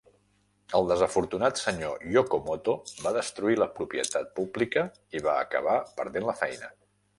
[0.77, 1.91] El desafortunat Sr.
[2.15, 4.87] Yokomoto va destruir la propietat pública
[5.21, 6.75] i va acabar perdent la feina.